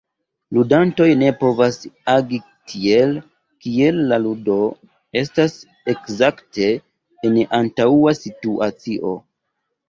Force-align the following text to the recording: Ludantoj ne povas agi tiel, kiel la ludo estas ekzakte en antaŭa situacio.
Ludantoj 0.57 1.07
ne 1.17 1.27
povas 1.41 1.75
agi 2.13 2.39
tiel, 2.71 3.13
kiel 3.65 3.99
la 4.13 4.17
ludo 4.23 4.55
estas 5.21 5.53
ekzakte 5.95 6.71
en 7.31 7.39
antaŭa 7.61 8.17
situacio. 8.23 9.15